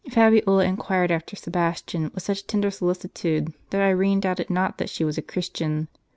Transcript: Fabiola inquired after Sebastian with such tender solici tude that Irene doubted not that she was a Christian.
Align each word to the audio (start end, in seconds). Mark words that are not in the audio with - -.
Fabiola 0.09 0.65
inquired 0.65 1.11
after 1.11 1.35
Sebastian 1.35 2.09
with 2.15 2.23
such 2.23 2.47
tender 2.47 2.71
solici 2.71 3.13
tude 3.13 3.53
that 3.69 3.81
Irene 3.83 4.21
doubted 4.21 4.49
not 4.49 4.79
that 4.79 4.89
she 4.89 5.03
was 5.03 5.19
a 5.19 5.21
Christian. 5.21 5.89